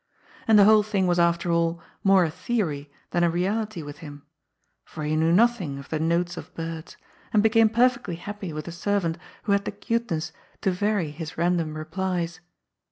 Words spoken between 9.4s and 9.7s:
who had